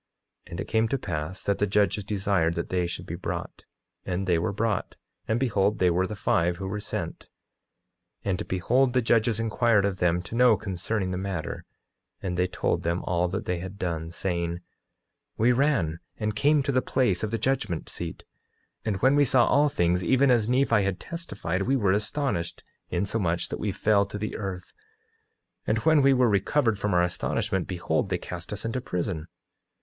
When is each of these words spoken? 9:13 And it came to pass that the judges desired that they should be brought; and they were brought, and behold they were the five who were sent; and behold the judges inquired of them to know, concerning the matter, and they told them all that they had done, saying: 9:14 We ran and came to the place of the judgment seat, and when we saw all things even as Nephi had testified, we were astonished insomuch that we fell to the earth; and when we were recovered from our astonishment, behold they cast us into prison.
9:13 0.47 0.51
And 0.51 0.59
it 0.59 0.67
came 0.67 0.87
to 0.87 0.97
pass 0.97 1.43
that 1.43 1.59
the 1.59 1.67
judges 1.67 2.03
desired 2.03 2.55
that 2.55 2.69
they 2.69 2.87
should 2.87 3.05
be 3.05 3.13
brought; 3.13 3.65
and 4.03 4.25
they 4.25 4.39
were 4.39 4.51
brought, 4.51 4.95
and 5.27 5.39
behold 5.39 5.77
they 5.77 5.91
were 5.91 6.07
the 6.07 6.15
five 6.15 6.57
who 6.57 6.65
were 6.67 6.79
sent; 6.79 7.29
and 8.25 8.47
behold 8.47 8.93
the 8.93 9.01
judges 9.03 9.39
inquired 9.39 9.85
of 9.85 9.99
them 9.99 10.23
to 10.23 10.33
know, 10.33 10.57
concerning 10.57 11.11
the 11.11 11.19
matter, 11.19 11.65
and 12.19 12.35
they 12.35 12.47
told 12.47 12.81
them 12.81 13.03
all 13.03 13.27
that 13.27 13.45
they 13.45 13.59
had 13.59 13.77
done, 13.77 14.09
saying: 14.11 14.53
9:14 14.53 14.59
We 15.37 15.51
ran 15.51 15.99
and 16.17 16.35
came 16.35 16.63
to 16.63 16.71
the 16.71 16.81
place 16.81 17.21
of 17.21 17.29
the 17.29 17.37
judgment 17.37 17.87
seat, 17.87 18.23
and 18.83 18.95
when 19.03 19.15
we 19.15 19.23
saw 19.23 19.45
all 19.45 19.69
things 19.69 20.03
even 20.03 20.31
as 20.31 20.49
Nephi 20.49 20.81
had 20.83 20.99
testified, 20.99 21.61
we 21.61 21.75
were 21.75 21.91
astonished 21.91 22.63
insomuch 22.89 23.49
that 23.49 23.59
we 23.59 23.71
fell 23.71 24.07
to 24.07 24.17
the 24.17 24.35
earth; 24.35 24.73
and 25.67 25.77
when 25.85 26.01
we 26.01 26.11
were 26.13 26.27
recovered 26.27 26.79
from 26.79 26.95
our 26.95 27.03
astonishment, 27.03 27.67
behold 27.67 28.09
they 28.09 28.17
cast 28.17 28.51
us 28.51 28.65
into 28.65 28.81
prison. 28.81 29.27